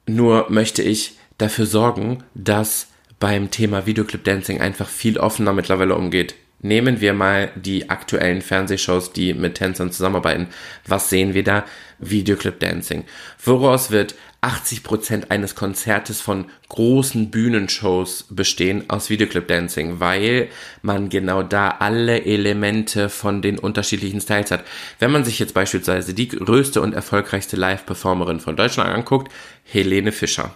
Nur 0.05 0.47
möchte 0.49 0.83
ich 0.83 1.17
dafür 1.37 1.65
sorgen, 1.65 2.23
dass 2.35 2.87
beim 3.19 3.51
Thema 3.51 3.85
Videoclip 3.85 4.23
Dancing 4.23 4.61
einfach 4.61 4.87
viel 4.87 5.17
offener 5.17 5.53
mittlerweile 5.53 5.95
umgeht. 5.95 6.35
Nehmen 6.61 7.01
wir 7.01 7.13
mal 7.13 7.51
die 7.55 7.89
aktuellen 7.89 8.41
Fernsehshows, 8.41 9.13
die 9.13 9.33
mit 9.33 9.55
Tänzern 9.55 9.91
zusammenarbeiten. 9.91 10.47
Was 10.85 11.09
sehen 11.09 11.33
wir 11.33 11.43
da? 11.43 11.65
Videoclip 11.97 12.59
Dancing. 12.59 13.05
Woraus 13.43 13.89
wird 13.91 14.15
80% 14.41 15.29
eines 15.29 15.53
Konzertes 15.53 16.19
von 16.19 16.45
großen 16.69 17.29
Bühnenshows 17.29 18.25
bestehen 18.29 18.89
aus 18.89 19.09
Videoclip 19.09 19.47
Dancing, 19.47 19.99
weil 19.99 20.49
man 20.81 21.09
genau 21.09 21.43
da 21.43 21.69
alle 21.79 22.25
Elemente 22.25 23.09
von 23.09 23.41
den 23.43 23.59
unterschiedlichen 23.59 24.19
Styles 24.19 24.49
hat. 24.49 24.63
Wenn 24.97 25.11
man 25.11 25.23
sich 25.23 25.37
jetzt 25.37 25.53
beispielsweise 25.53 26.15
die 26.15 26.27
größte 26.27 26.81
und 26.81 26.93
erfolgreichste 26.93 27.55
Live-Performerin 27.55 28.39
von 28.39 28.55
Deutschland 28.55 28.89
anguckt, 28.89 29.31
Helene 29.63 30.11
Fischer. 30.11 30.55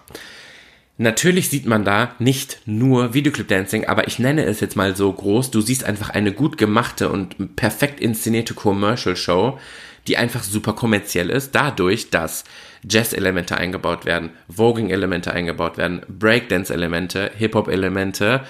Natürlich 0.98 1.50
sieht 1.50 1.66
man 1.66 1.84
da 1.84 2.16
nicht 2.20 2.62
nur 2.66 3.14
Videoclip 3.14 3.50
Dancing, 3.50 3.86
aber 3.86 4.08
ich 4.08 4.18
nenne 4.18 4.46
es 4.46 4.62
jetzt 4.62 4.78
mal 4.78 4.96
so 4.96 5.12
groß. 5.12 5.52
Du 5.52 5.60
siehst 5.60 5.84
einfach 5.84 6.12
eine 6.12 6.32
gut 6.32 6.58
gemachte 6.58 7.10
und 7.10 7.58
perfekt 7.58 8.00
inszenierte 8.00 8.54
Commercial 8.54 9.18
Show, 9.18 9.60
die 10.08 10.16
einfach 10.16 10.44
super 10.44 10.72
kommerziell 10.74 11.30
ist, 11.30 11.54
dadurch, 11.54 12.12
dass 12.12 12.46
Jazz-Elemente 12.88 13.58
eingebaut 13.58 14.06
werden, 14.06 14.30
Voging-Elemente 14.48 15.34
eingebaut 15.34 15.78
werden, 15.78 16.02
Breakdance-Elemente, 16.08 17.32
Hip-Hop-Elemente, 17.36 18.46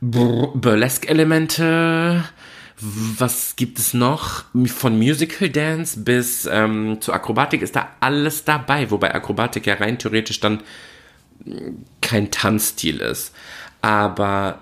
Burlesque-Elemente, 0.00 2.24
was 2.78 3.56
gibt 3.56 3.78
es 3.78 3.94
noch? 3.94 4.44
Von 4.66 4.98
Musical 4.98 5.48
Dance 5.48 6.00
bis 6.00 6.46
ähm, 6.50 7.00
zu 7.00 7.12
Akrobatik 7.12 7.62
ist 7.62 7.76
da 7.76 7.90
alles 8.00 8.44
dabei, 8.44 8.90
wobei 8.90 9.14
Akrobatik 9.14 9.66
ja 9.66 9.74
rein 9.74 9.98
theoretisch 9.98 10.40
dann 10.40 10.62
kein 12.00 12.30
Tanzstil 12.30 13.00
ist. 13.00 13.32
Aber 13.82 14.60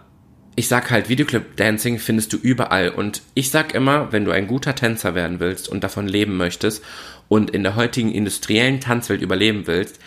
ich 0.57 0.69
sag 0.69 0.91
halt, 0.91 1.09
Videoclip 1.09 1.57
Dancing 1.57 1.99
findest 1.99 2.33
du 2.33 2.37
überall. 2.37 2.91
Und 2.91 3.23
ich 3.35 3.51
sag 3.51 3.75
immer, 3.75 4.13
wenn 4.13 4.25
du 4.25 4.31
ein 4.31 4.47
guter 4.47 4.75
Tänzer 4.75 5.15
werden 5.15 5.41
willst 5.41 5.69
und 5.69 5.83
davon 5.83 6.07
leben 6.07 6.37
möchtest 6.37 6.85
und 7.29 7.51
in 7.51 7.63
der 7.63 7.77
heutigen 7.77 8.13
industriellen 8.13 8.81
Tanzwelt 8.81 9.23
überleben 9.23 9.67
willst, 9.67 9.99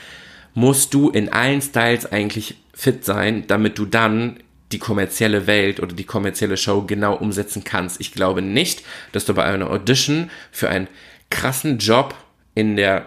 musst 0.53 0.93
du 0.93 1.09
in 1.09 1.29
allen 1.29 1.61
Styles 1.61 2.11
eigentlich 2.11 2.57
fit 2.73 3.05
sein, 3.05 3.45
damit 3.47 3.77
du 3.77 3.85
dann 3.85 4.39
die 4.71 4.79
kommerzielle 4.79 5.47
Welt 5.47 5.79
oder 5.79 5.95
die 5.95 6.03
kommerzielle 6.03 6.57
Show 6.57 6.81
genau 6.81 7.15
umsetzen 7.15 7.63
kannst. 7.63 8.01
Ich 8.01 8.11
glaube 8.11 8.41
nicht, 8.41 8.83
dass 9.11 9.25
du 9.25 9.33
bei 9.33 9.43
einer 9.43 9.69
Audition 9.69 10.29
für 10.51 10.69
einen 10.69 10.87
krassen 11.29 11.77
Job 11.77 12.15
in 12.53 12.75
der 12.75 13.05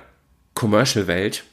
Commercial-Welt 0.55 1.45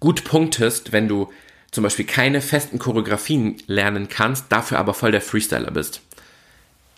gut 0.00 0.24
punktest, 0.24 0.92
wenn 0.92 1.08
du 1.08 1.30
zum 1.70 1.84
Beispiel 1.84 2.04
keine 2.04 2.40
festen 2.40 2.78
Choreografien 2.78 3.56
lernen 3.66 4.08
kannst, 4.08 4.46
dafür 4.48 4.78
aber 4.78 4.94
voll 4.94 5.12
der 5.12 5.20
Freestyler 5.20 5.70
bist. 5.70 6.00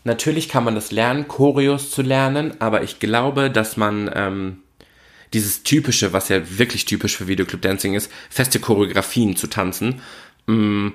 Natürlich 0.05 0.49
kann 0.49 0.65
man 0.65 0.75
das 0.75 0.91
lernen, 0.91 1.29
Choreos 1.29 1.91
zu 1.91 2.03
lernen, 2.03 2.55
aber 2.61 2.83
ich 2.83 2.99
glaube, 2.99 3.51
dass 3.51 3.77
man 3.77 4.11
ähm, 4.15 4.59
dieses 5.33 5.63
typische, 5.63 6.13
was 6.13 6.29
ja 6.29 6.59
wirklich 6.59 6.85
typisch 6.85 7.17
für 7.17 7.29
Videoclip 7.29 7.63
Dancing 7.63 7.95
ist, 7.95 8.11
feste 8.29 8.59
Choreografien 8.59 9.37
zu 9.37 9.47
tanzen, 9.47 10.01
mm, 10.47 10.89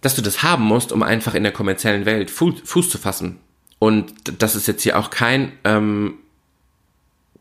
dass 0.00 0.14
du 0.14 0.22
das 0.22 0.42
haben 0.42 0.64
musst, 0.64 0.92
um 0.92 1.02
einfach 1.02 1.34
in 1.34 1.42
der 1.42 1.52
kommerziellen 1.52 2.04
Welt 2.04 2.30
Fuß, 2.30 2.60
Fuß 2.64 2.90
zu 2.90 2.98
fassen. 2.98 3.38
Und 3.78 4.12
das 4.40 4.54
ist 4.54 4.68
jetzt 4.68 4.82
hier 4.82 4.98
auch 4.98 5.10
kein 5.10 5.52
ähm, 5.64 6.14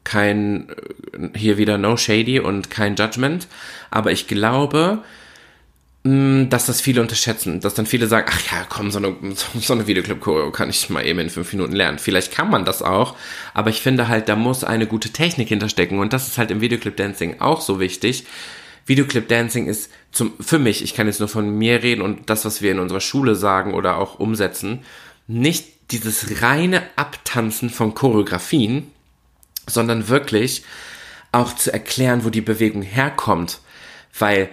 kein, 0.06 0.68
hier 1.36 1.58
wieder 1.58 1.78
no 1.78 1.98
shady 1.98 2.40
und 2.40 2.70
kein 2.70 2.96
Judgment, 2.96 3.48
aber 3.92 4.14
ich 4.14 4.28
glaube, 4.28 5.04
mm, 6.04 6.48
dass 6.50 6.68
das 6.68 6.80
viele 6.80 7.02
unterschätzen, 7.02 7.60
dass 7.60 7.74
dann 7.74 7.86
viele 7.86 8.08
sagen, 8.08 8.28
ach 8.32 8.52
ja, 8.52 8.66
komm, 8.70 8.92
so 8.92 9.00
eine, 9.00 9.16
so 9.60 9.74
eine 9.74 9.88
Videoclip-Choreo 9.88 10.52
kann 10.52 10.70
ich 10.70 10.90
mal 10.90 11.06
eben 11.06 11.20
in 11.20 11.30
fünf 11.30 11.52
Minuten 11.52 11.74
lernen. 11.74 12.00
Vielleicht 12.00 12.32
kann 12.32 12.50
man 12.50 12.64
das 12.64 12.82
auch, 12.82 13.18
aber 13.54 13.70
ich 13.70 13.82
finde 13.82 14.08
halt, 14.08 14.30
da 14.30 14.38
muss 14.38 14.64
eine 14.64 14.88
gute 14.88 15.10
Technik 15.10 15.50
hinterstecken 15.50 16.00
und 16.00 16.14
das 16.14 16.28
ist 16.28 16.38
halt 16.38 16.52
im 16.52 16.62
Videoclip-Dancing 16.62 17.42
auch 17.42 17.60
so 17.60 17.82
wichtig. 17.82 18.26
Videoclip-Dancing 18.86 19.66
ist 19.66 19.92
zum, 20.12 20.34
für 20.40 20.60
mich, 20.60 20.84
ich 20.84 20.94
kann 20.94 21.08
jetzt 21.08 21.20
nur 21.20 21.30
von 21.30 21.58
mir 21.58 21.82
reden 21.82 22.02
und 22.02 22.30
das, 22.30 22.46
was 22.46 22.62
wir 22.62 22.72
in 22.72 22.80
unserer 22.80 23.02
Schule 23.02 23.36
sagen 23.36 23.74
oder 23.74 23.98
auch 23.98 24.20
umsetzen, 24.20 24.84
nicht 25.28 25.92
dieses 25.92 26.42
reine 26.42 26.84
Abtanzen 26.96 27.70
von 27.70 27.94
Choreografien, 27.94 28.92
sondern 29.68 30.08
wirklich 30.08 30.64
auch 31.32 31.56
zu 31.56 31.72
erklären, 31.72 32.24
wo 32.24 32.30
die 32.30 32.42
Bewegung 32.42 32.82
herkommt. 32.82 33.60
Weil 34.18 34.50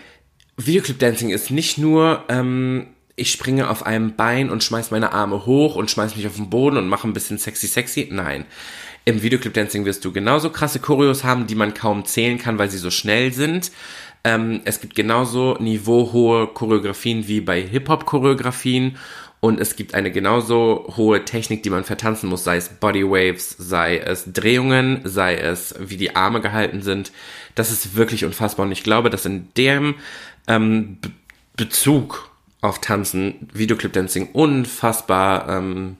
Videoclip 0.56 0.98
Dancing 0.98 1.30
ist 1.30 1.50
nicht 1.50 1.78
nur, 1.78 2.24
ähm, 2.28 2.88
ich 3.16 3.30
springe 3.30 3.70
auf 3.70 3.86
einem 3.86 4.16
Bein 4.16 4.50
und 4.50 4.64
schmeiß 4.64 4.90
meine 4.90 5.12
Arme 5.12 5.46
hoch 5.46 5.76
und 5.76 5.90
schmeiß 5.90 6.16
mich 6.16 6.26
auf 6.26 6.36
den 6.36 6.50
Boden 6.50 6.76
und 6.76 6.88
mache 6.88 7.06
ein 7.06 7.12
bisschen 7.12 7.38
sexy 7.38 7.66
sexy. 7.66 8.08
Nein. 8.10 8.44
Im 9.04 9.22
Videoclip 9.22 9.54
Dancing 9.54 9.84
wirst 9.84 10.04
du 10.04 10.12
genauso 10.12 10.50
krasse 10.50 10.78
Choreos 10.78 11.24
haben, 11.24 11.46
die 11.46 11.56
man 11.56 11.74
kaum 11.74 12.04
zählen 12.04 12.38
kann, 12.38 12.58
weil 12.58 12.70
sie 12.70 12.78
so 12.78 12.90
schnell 12.90 13.32
sind. 13.32 13.72
Ähm, 14.24 14.60
es 14.64 14.80
gibt 14.80 14.94
genauso 14.94 15.56
niveauhohe 15.58 16.48
Choreografien 16.48 17.26
wie 17.26 17.40
bei 17.40 17.60
Hip-Hop-Choreografien 17.60 18.96
und 19.44 19.58
es 19.58 19.74
gibt 19.74 19.94
eine 19.94 20.12
genauso 20.12 20.94
hohe 20.96 21.24
Technik, 21.24 21.64
die 21.64 21.70
man 21.70 21.82
vertanzen 21.82 22.28
muss, 22.28 22.44
sei 22.44 22.58
es 22.58 22.68
Bodywaves, 22.68 23.56
sei 23.58 23.98
es 23.98 24.32
Drehungen, 24.32 25.00
sei 25.02 25.34
es 25.34 25.74
wie 25.80 25.96
die 25.96 26.14
Arme 26.14 26.40
gehalten 26.40 26.80
sind. 26.80 27.10
Das 27.56 27.72
ist 27.72 27.96
wirklich 27.96 28.24
unfassbar. 28.24 28.66
Und 28.66 28.70
ich 28.70 28.84
glaube, 28.84 29.10
dass 29.10 29.26
in 29.26 29.48
dem 29.56 29.96
ähm, 30.46 30.98
Be 31.00 31.10
Bezug 31.56 32.30
auf 32.60 32.80
Tanzen, 32.80 33.48
Videoclip 33.52 33.92
Dancing 33.92 34.28
unfassbar 34.32 35.48
ähm, 35.48 35.96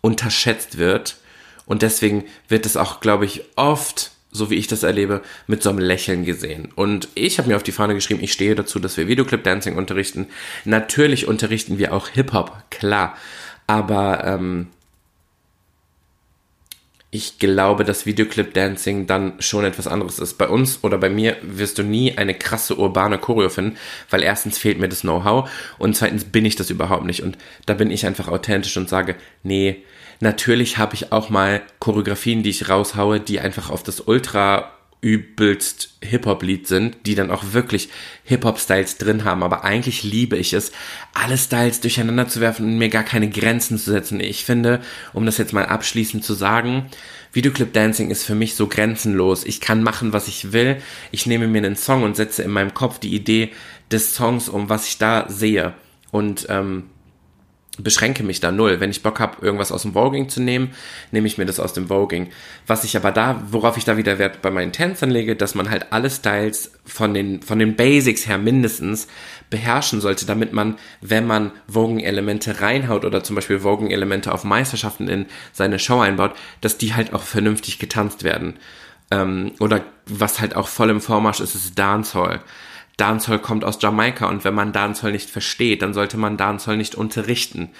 unterschätzt 0.00 0.78
wird. 0.78 1.18
Und 1.66 1.82
deswegen 1.82 2.24
wird 2.48 2.64
es 2.64 2.78
auch, 2.78 3.00
glaube 3.00 3.26
ich, 3.26 3.44
oft 3.56 4.12
so 4.32 4.50
wie 4.50 4.56
ich 4.56 4.66
das 4.66 4.82
erlebe, 4.82 5.22
mit 5.46 5.62
so 5.62 5.70
einem 5.70 5.78
Lächeln 5.78 6.24
gesehen. 6.24 6.68
Und 6.74 7.08
ich 7.14 7.38
habe 7.38 7.48
mir 7.48 7.56
auf 7.56 7.62
die 7.62 7.72
Fahne 7.72 7.94
geschrieben, 7.94 8.22
ich 8.22 8.32
stehe 8.32 8.54
dazu, 8.54 8.78
dass 8.78 8.96
wir 8.96 9.08
Videoclip 9.08 9.42
Dancing 9.42 9.76
unterrichten. 9.76 10.26
Natürlich 10.64 11.26
unterrichten 11.26 11.78
wir 11.78 11.92
auch 11.92 12.08
Hip-Hop, 12.08 12.70
klar. 12.70 13.16
Aber 13.66 14.24
ähm, 14.24 14.68
ich 17.12 17.40
glaube, 17.40 17.84
dass 17.84 18.06
Videoclip 18.06 18.54
Dancing 18.54 19.08
dann 19.08 19.32
schon 19.40 19.64
etwas 19.64 19.88
anderes 19.88 20.20
ist. 20.20 20.38
Bei 20.38 20.48
uns 20.48 20.84
oder 20.84 20.96
bei 20.96 21.10
mir 21.10 21.36
wirst 21.42 21.78
du 21.78 21.82
nie 21.82 22.16
eine 22.16 22.34
krasse 22.34 22.76
urbane 22.76 23.18
Choreo 23.18 23.48
finden, 23.48 23.76
weil 24.10 24.22
erstens 24.22 24.58
fehlt 24.58 24.78
mir 24.78 24.88
das 24.88 25.00
Know-how 25.00 25.50
und 25.78 25.96
zweitens 25.96 26.24
bin 26.24 26.44
ich 26.44 26.54
das 26.54 26.70
überhaupt 26.70 27.04
nicht. 27.04 27.22
Und 27.24 27.36
da 27.66 27.74
bin 27.74 27.90
ich 27.90 28.06
einfach 28.06 28.28
authentisch 28.28 28.76
und 28.76 28.88
sage, 28.88 29.16
nee, 29.42 29.82
Natürlich 30.20 30.78
habe 30.78 30.94
ich 30.94 31.12
auch 31.12 31.30
mal 31.30 31.62
Choreografien, 31.78 32.42
die 32.42 32.50
ich 32.50 32.68
raushaue, 32.68 33.20
die 33.20 33.40
einfach 33.40 33.70
auf 33.70 33.82
das 33.82 34.00
ultra 34.00 34.70
übelst 35.00 35.96
Hip-Hop-Lied 36.02 36.66
sind, 36.66 36.98
die 37.06 37.14
dann 37.14 37.30
auch 37.30 37.52
wirklich 37.52 37.88
Hip-Hop-Styles 38.24 38.98
drin 38.98 39.24
haben. 39.24 39.42
Aber 39.42 39.64
eigentlich 39.64 40.02
liebe 40.02 40.36
ich 40.36 40.52
es, 40.52 40.72
alle 41.14 41.38
Styles 41.38 41.80
durcheinander 41.80 42.28
zu 42.28 42.40
werfen 42.40 42.66
und 42.66 42.78
mir 42.78 42.90
gar 42.90 43.02
keine 43.02 43.30
Grenzen 43.30 43.78
zu 43.78 43.90
setzen. 43.90 44.20
Ich 44.20 44.44
finde, 44.44 44.80
um 45.14 45.24
das 45.24 45.38
jetzt 45.38 45.54
mal 45.54 45.64
abschließend 45.64 46.22
zu 46.22 46.34
sagen, 46.34 46.90
Videoclip 47.32 47.72
Dancing 47.72 48.10
ist 48.10 48.24
für 48.24 48.34
mich 48.34 48.56
so 48.56 48.66
grenzenlos. 48.66 49.44
Ich 49.44 49.60
kann 49.60 49.82
machen, 49.82 50.12
was 50.12 50.28
ich 50.28 50.52
will. 50.52 50.82
Ich 51.12 51.26
nehme 51.26 51.46
mir 51.46 51.58
einen 51.58 51.76
Song 51.76 52.02
und 52.02 52.16
setze 52.16 52.42
in 52.42 52.50
meinem 52.50 52.74
Kopf 52.74 52.98
die 52.98 53.14
Idee 53.14 53.52
des 53.90 54.14
Songs 54.14 54.48
um, 54.48 54.68
was 54.68 54.86
ich 54.86 54.98
da 54.98 55.26
sehe. 55.28 55.72
Und 56.10 56.46
ähm, 56.50 56.90
beschränke 57.82 58.22
mich 58.22 58.40
da 58.40 58.50
null. 58.52 58.80
Wenn 58.80 58.90
ich 58.90 59.02
Bock 59.02 59.20
habe, 59.20 59.44
irgendwas 59.44 59.72
aus 59.72 59.82
dem 59.82 59.94
Voging 59.94 60.28
zu 60.28 60.40
nehmen, 60.40 60.72
nehme 61.10 61.26
ich 61.26 61.38
mir 61.38 61.46
das 61.46 61.60
aus 61.60 61.72
dem 61.72 61.88
Voging. 61.88 62.30
Was 62.66 62.84
ich 62.84 62.96
aber 62.96 63.12
da, 63.12 63.42
worauf 63.50 63.76
ich 63.76 63.84
da 63.84 63.96
wieder 63.96 64.18
Wert 64.18 64.42
bei 64.42 64.50
meinen 64.50 64.72
Tänzern 64.72 65.10
lege, 65.10 65.36
dass 65.36 65.54
man 65.54 65.70
halt 65.70 65.92
alle 65.92 66.10
Styles 66.10 66.72
von 66.84 67.14
den, 67.14 67.42
von 67.42 67.58
den 67.58 67.76
Basics 67.76 68.26
her 68.26 68.38
mindestens 68.38 69.08
beherrschen 69.50 70.00
sollte, 70.00 70.26
damit 70.26 70.52
man, 70.52 70.78
wenn 71.00 71.26
man 71.26 71.52
Voging-Elemente 71.68 72.60
reinhaut 72.60 73.04
oder 73.04 73.22
zum 73.22 73.36
Beispiel 73.36 73.60
Voging-Elemente 73.60 74.32
auf 74.32 74.44
Meisterschaften 74.44 75.08
in 75.08 75.26
seine 75.52 75.78
Show 75.78 76.00
einbaut, 76.00 76.34
dass 76.60 76.78
die 76.78 76.94
halt 76.94 77.12
auch 77.12 77.22
vernünftig 77.22 77.78
getanzt 77.78 78.22
werden. 78.22 78.54
Ähm, 79.10 79.52
oder 79.58 79.84
was 80.06 80.40
halt 80.40 80.56
auch 80.56 80.68
voll 80.68 80.90
im 80.90 81.00
Vormarsch 81.00 81.40
ist, 81.40 81.54
ist 81.54 81.78
Dancehall. 81.78 82.40
Dancehall 83.00 83.38
kommt 83.38 83.64
aus 83.64 83.78
Jamaika 83.80 84.28
und 84.28 84.44
wenn 84.44 84.54
man 84.54 84.72
Dancehall 84.72 85.12
nicht 85.12 85.30
versteht, 85.30 85.82
dann 85.82 85.94
sollte 85.94 86.16
man 86.16 86.36
Dancehall 86.36 86.76
nicht 86.76 86.94
unterrichten. 86.94 87.70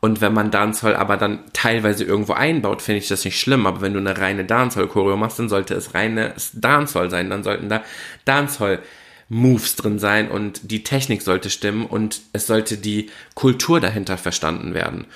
Und 0.00 0.20
wenn 0.20 0.34
man 0.34 0.50
Dancehall 0.50 0.94
aber 0.94 1.16
dann 1.16 1.40
teilweise 1.52 2.04
irgendwo 2.04 2.34
einbaut, 2.34 2.82
finde 2.82 2.98
ich 2.98 3.08
das 3.08 3.24
nicht 3.24 3.40
schlimm. 3.40 3.66
Aber 3.66 3.80
wenn 3.80 3.94
du 3.94 3.98
eine 3.98 4.18
reine 4.18 4.44
Dancehall-Choreo 4.44 5.16
machst, 5.16 5.38
dann 5.38 5.48
sollte 5.48 5.74
es 5.74 5.94
reine 5.94 6.34
Dancehall 6.52 7.10
sein. 7.10 7.30
Dann 7.30 7.42
sollten 7.42 7.70
da 7.70 7.82
Dancehall-Moves 8.26 9.76
drin 9.76 9.98
sein 9.98 10.30
und 10.30 10.70
die 10.70 10.84
Technik 10.84 11.22
sollte 11.22 11.48
stimmen 11.48 11.86
und 11.86 12.20
es 12.32 12.46
sollte 12.46 12.76
die 12.76 13.10
Kultur 13.34 13.80
dahinter 13.80 14.18
verstanden 14.18 14.74
werden. 14.74 15.06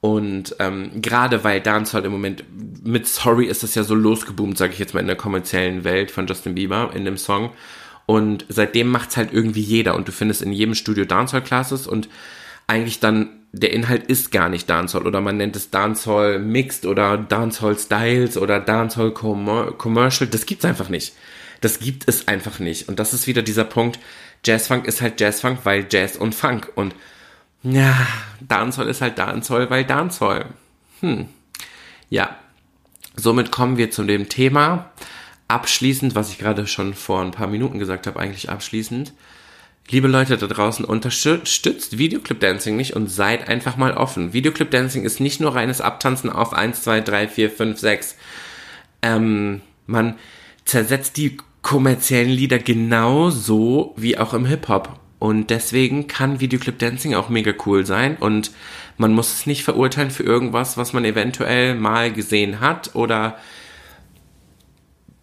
Und 0.00 0.56
ähm, 0.58 1.00
gerade 1.00 1.44
weil 1.44 1.62
Dancehall 1.62 2.04
im 2.04 2.12
Moment 2.12 2.44
mit 2.84 3.06
Sorry 3.06 3.46
ist 3.46 3.62
das 3.62 3.74
ja 3.74 3.84
so 3.84 3.94
losgeboomt, 3.94 4.58
sage 4.58 4.74
ich 4.74 4.78
jetzt 4.78 4.92
mal 4.92 5.00
in 5.00 5.06
der 5.06 5.16
kommerziellen 5.16 5.84
Welt 5.84 6.10
von 6.10 6.26
Justin 6.26 6.54
Bieber 6.54 6.90
in 6.92 7.06
dem 7.06 7.16
Song. 7.16 7.52
Und 8.06 8.44
seitdem 8.48 8.88
macht's 8.88 9.16
halt 9.16 9.32
irgendwie 9.32 9.62
jeder 9.62 9.94
und 9.94 10.08
du 10.08 10.12
findest 10.12 10.42
in 10.42 10.52
jedem 10.52 10.74
Studio 10.74 11.04
Dancehall-Classes 11.04 11.86
und 11.86 12.08
eigentlich 12.66 13.00
dann 13.00 13.30
der 13.52 13.72
Inhalt 13.72 14.06
ist 14.06 14.32
gar 14.32 14.48
nicht 14.48 14.68
Dancehall 14.68 15.06
oder 15.06 15.20
man 15.20 15.36
nennt 15.36 15.54
es 15.54 15.70
Dancehall 15.70 16.40
Mixed 16.40 16.86
oder 16.86 17.16
Dancehall 17.16 17.78
Styles 17.78 18.36
oder 18.36 18.58
Dancehall 18.58 19.12
Commercial. 19.12 20.28
Das 20.28 20.44
gibt's 20.46 20.64
einfach 20.64 20.88
nicht. 20.88 21.14
Das 21.60 21.78
gibt 21.78 22.08
es 22.08 22.26
einfach 22.26 22.58
nicht. 22.58 22.88
Und 22.88 22.98
das 22.98 23.14
ist 23.14 23.26
wieder 23.26 23.42
dieser 23.42 23.64
Punkt. 23.64 24.00
Jazzfunk 24.44 24.86
ist 24.86 25.00
halt 25.00 25.20
Jazzfunk, 25.20 25.60
weil 25.62 25.86
Jazz 25.88 26.16
und 26.16 26.34
Funk. 26.34 26.70
Und 26.74 26.94
ja, 27.62 28.06
Dancehall 28.40 28.88
ist 28.88 29.00
halt 29.00 29.18
Dancehall, 29.18 29.70
weil 29.70 29.84
Dancehall. 29.84 30.46
Hm. 31.00 31.28
Ja. 32.10 32.36
Somit 33.16 33.52
kommen 33.52 33.76
wir 33.76 33.92
zu 33.92 34.02
dem 34.02 34.28
Thema. 34.28 34.90
Abschließend, 35.48 36.14
was 36.14 36.30
ich 36.30 36.38
gerade 36.38 36.66
schon 36.66 36.94
vor 36.94 37.20
ein 37.20 37.30
paar 37.30 37.46
Minuten 37.46 37.78
gesagt 37.78 38.06
habe, 38.06 38.18
eigentlich 38.18 38.50
abschließend 38.50 39.12
Liebe 39.90 40.08
Leute 40.08 40.38
da 40.38 40.46
draußen, 40.46 40.84
unterstützt 40.84 41.98
Videoclip 41.98 42.40
Dancing 42.40 42.76
nicht 42.76 42.96
und 42.96 43.08
seid 43.08 43.48
einfach 43.48 43.76
mal 43.76 43.92
offen. 43.92 44.32
Videoclip 44.32 44.70
Dancing 44.70 45.04
ist 45.04 45.20
nicht 45.20 45.40
nur 45.40 45.54
reines 45.54 45.82
Abtanzen 45.82 46.30
auf 46.30 46.54
1, 46.54 46.82
2, 46.82 47.02
3, 47.02 47.28
4, 47.28 47.50
5, 47.50 47.78
6. 47.78 48.16
Ähm, 49.02 49.60
man 49.86 50.14
zersetzt 50.64 51.18
die 51.18 51.36
kommerziellen 51.60 52.30
Lieder 52.30 52.58
genauso 52.58 53.92
wie 53.96 54.16
auch 54.16 54.32
im 54.32 54.46
Hip-Hop. 54.46 55.00
Und 55.18 55.50
deswegen 55.50 56.06
kann 56.06 56.40
Videoclip 56.40 56.78
Dancing 56.78 57.14
auch 57.14 57.28
mega 57.28 57.52
cool 57.66 57.84
sein 57.84 58.16
und 58.16 58.52
man 58.96 59.12
muss 59.12 59.32
es 59.32 59.46
nicht 59.46 59.64
verurteilen 59.64 60.10
für 60.10 60.22
irgendwas, 60.22 60.76
was 60.76 60.92
man 60.92 61.04
eventuell 61.04 61.74
mal 61.74 62.12
gesehen 62.12 62.60
hat 62.60 62.94
oder 62.94 63.38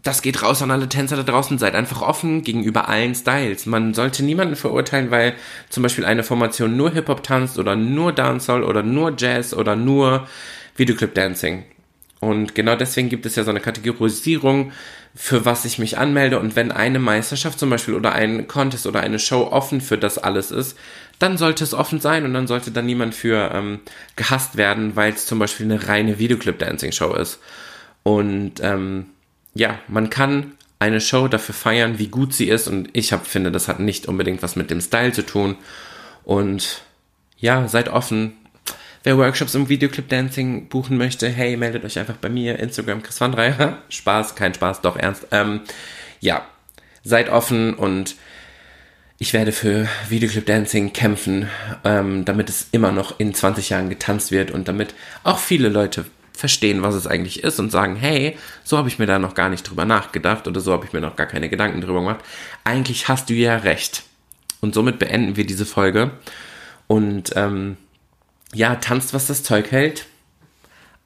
das 0.03 0.21
geht 0.21 0.41
raus 0.41 0.61
an 0.61 0.71
alle 0.71 0.89
Tänzer 0.89 1.15
da 1.15 1.23
draußen, 1.23 1.59
seid 1.59 1.75
einfach 1.75 2.01
offen 2.01 2.43
gegenüber 2.43 2.89
allen 2.89 3.13
Styles. 3.13 3.65
Man 3.65 3.93
sollte 3.93 4.23
niemanden 4.23 4.55
verurteilen, 4.55 5.11
weil 5.11 5.33
zum 5.69 5.83
Beispiel 5.83 6.05
eine 6.05 6.23
Formation 6.23 6.75
nur 6.75 6.91
Hip-Hop 6.91 7.23
tanzt 7.23 7.59
oder 7.59 7.75
nur 7.75 8.11
Dancehall 8.11 8.63
oder 8.63 8.81
nur 8.81 9.13
Jazz 9.17 9.53
oder 9.53 9.75
nur 9.75 10.27
Videoclip 10.75 11.13
Dancing. 11.13 11.65
Und 12.19 12.53
genau 12.53 12.75
deswegen 12.75 13.09
gibt 13.09 13.25
es 13.25 13.35
ja 13.35 13.43
so 13.43 13.49
eine 13.49 13.59
Kategorisierung, 13.59 14.71
für 15.15 15.43
was 15.43 15.65
ich 15.65 15.79
mich 15.79 15.97
anmelde. 15.97 16.39
Und 16.39 16.55
wenn 16.55 16.71
eine 16.71 16.99
Meisterschaft 16.99 17.59
zum 17.59 17.69
Beispiel 17.69 17.95
oder 17.95 18.13
ein 18.13 18.47
Contest 18.47 18.85
oder 18.85 19.01
eine 19.01 19.17
Show 19.19 19.47
offen 19.51 19.81
für 19.81 19.97
das 19.97 20.19
alles 20.19 20.51
ist, 20.51 20.77
dann 21.17 21.37
sollte 21.37 21.63
es 21.63 21.73
offen 21.73 21.99
sein 21.99 22.25
und 22.25 22.33
dann 22.33 22.47
sollte 22.47 22.71
da 22.71 22.81
niemand 22.81 23.15
für 23.15 23.51
ähm, 23.53 23.79
gehasst 24.15 24.55
werden, 24.55 24.95
weil 24.95 25.13
es 25.13 25.25
zum 25.25 25.39
Beispiel 25.39 25.65
eine 25.65 25.87
reine 25.87 26.19
Videoclip-Dancing-Show 26.19 27.13
ist. 27.15 27.39
Und 28.03 28.53
ähm, 28.61 29.07
ja, 29.53 29.79
man 29.87 30.09
kann 30.09 30.53
eine 30.79 31.01
Show 31.01 31.27
dafür 31.27 31.53
feiern, 31.53 31.99
wie 31.99 32.07
gut 32.07 32.33
sie 32.33 32.49
ist 32.49 32.67
und 32.67 32.89
ich 32.93 33.13
hab, 33.13 33.27
finde, 33.27 33.51
das 33.51 33.67
hat 33.67 33.79
nicht 33.79 34.07
unbedingt 34.07 34.41
was 34.41 34.55
mit 34.55 34.71
dem 34.71 34.81
Style 34.81 35.11
zu 35.11 35.23
tun. 35.23 35.55
Und 36.23 36.81
ja, 37.37 37.67
seid 37.67 37.89
offen. 37.89 38.33
Wer 39.03 39.17
Workshops 39.17 39.55
im 39.55 39.69
Videoclip 39.69 40.09
Dancing 40.09 40.69
buchen 40.69 40.97
möchte, 40.97 41.27
hey, 41.29 41.57
meldet 41.57 41.83
euch 41.85 41.99
einfach 41.99 42.17
bei 42.17 42.29
mir, 42.29 42.59
Instagram 42.59 43.03
Chris 43.03 43.19
van 43.19 43.31
Dreyer. 43.31 43.79
Spaß, 43.89 44.35
kein 44.35 44.53
Spaß, 44.53 44.81
doch 44.81 44.95
ernst. 44.95 45.27
Ähm, 45.31 45.61
ja, 46.19 46.45
seid 47.03 47.29
offen 47.29 47.73
und 47.73 48.15
ich 49.17 49.33
werde 49.33 49.51
für 49.51 49.87
Videoclip 50.09 50.47
Dancing 50.47 50.93
kämpfen, 50.93 51.47
ähm, 51.83 52.25
damit 52.25 52.49
es 52.49 52.69
immer 52.71 52.91
noch 52.91 53.19
in 53.19 53.35
20 53.35 53.69
Jahren 53.69 53.89
getanzt 53.89 54.31
wird 54.31 54.49
und 54.49 54.67
damit 54.67 54.95
auch 55.23 55.37
viele 55.37 55.69
Leute 55.69 56.05
verstehen, 56.41 56.81
was 56.81 56.95
es 56.95 57.07
eigentlich 57.07 57.43
ist 57.43 57.59
und 57.59 57.71
sagen, 57.71 57.95
hey, 57.95 58.37
so 58.63 58.77
habe 58.77 58.89
ich 58.89 58.99
mir 58.99 59.05
da 59.05 59.19
noch 59.19 59.33
gar 59.33 59.47
nicht 59.47 59.63
drüber 59.63 59.85
nachgedacht 59.85 60.47
oder 60.47 60.59
so 60.59 60.73
habe 60.73 60.85
ich 60.85 60.91
mir 60.91 60.99
noch 60.99 61.15
gar 61.15 61.27
keine 61.27 61.47
Gedanken 61.47 61.79
drüber 61.79 62.01
gemacht. 62.01 62.19
Eigentlich 62.65 63.07
hast 63.07 63.29
du 63.29 63.33
ja 63.33 63.55
recht. 63.55 64.03
Und 64.59 64.73
somit 64.73 64.99
beenden 64.99 65.37
wir 65.37 65.45
diese 65.45 65.65
Folge. 65.65 66.11
Und 66.87 67.31
ähm, 67.35 67.77
ja, 68.53 68.75
tanzt, 68.75 69.13
was 69.13 69.27
das 69.27 69.43
Zeug 69.43 69.71
hält, 69.71 70.07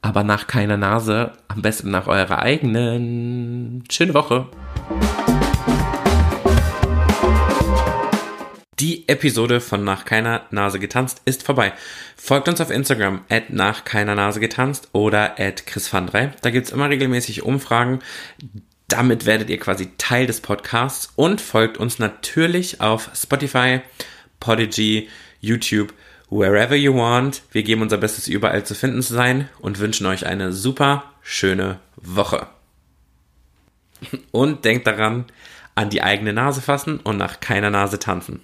aber 0.01 0.23
nach 0.23 0.47
keiner 0.47 0.77
Nase, 0.77 1.33
am 1.47 1.61
besten 1.61 1.91
nach 1.91 2.07
eurer 2.07 2.39
eigenen. 2.39 3.83
Schöne 3.89 4.13
Woche. 4.13 4.47
Episode 9.07 9.61
von 9.61 9.83
Nach 9.83 10.05
keiner 10.05 10.45
Nase 10.51 10.79
getanzt 10.79 11.21
ist 11.25 11.43
vorbei. 11.43 11.73
Folgt 12.15 12.47
uns 12.47 12.61
auf 12.61 12.69
Instagram 12.69 13.21
at 13.29 13.49
nach 13.49 13.85
keiner 13.85 14.15
Nase 14.15 14.39
getanzt 14.39 14.89
oder 14.93 15.39
at 15.39 15.65
Chris 15.65 15.91
van 15.91 16.07
3. 16.07 16.33
Da 16.41 16.49
gibt's 16.49 16.71
immer 16.71 16.89
regelmäßig 16.89 17.43
Umfragen. 17.43 17.99
Damit 18.87 19.25
werdet 19.25 19.49
ihr 19.49 19.59
quasi 19.59 19.89
Teil 19.97 20.27
des 20.27 20.41
Podcasts 20.41 21.11
und 21.15 21.41
folgt 21.41 21.77
uns 21.77 21.99
natürlich 21.99 22.81
auf 22.81 23.09
Spotify, 23.15 23.81
Podigy, 24.39 25.09
YouTube, 25.39 25.93
wherever 26.29 26.75
you 26.75 26.95
want. 26.95 27.41
Wir 27.51 27.63
geben 27.63 27.81
unser 27.81 27.97
Bestes 27.97 28.27
überall 28.27 28.65
zu 28.65 28.75
finden 28.75 29.01
zu 29.01 29.13
sein 29.13 29.49
und 29.59 29.79
wünschen 29.79 30.05
euch 30.05 30.25
eine 30.25 30.53
super 30.53 31.11
schöne 31.21 31.79
Woche. 31.95 32.47
Und 34.31 34.65
denkt 34.65 34.85
daran, 34.85 35.25
an 35.75 35.89
die 35.89 36.01
eigene 36.01 36.33
Nase 36.33 36.61
fassen 36.61 36.99
und 36.99 37.17
nach 37.17 37.39
keiner 37.39 37.69
Nase 37.69 37.99
tanzen. 37.99 38.41